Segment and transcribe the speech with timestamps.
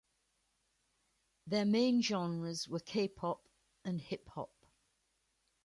[1.45, 3.47] Their main genres were K-pop
[3.85, 4.49] and hip-hop.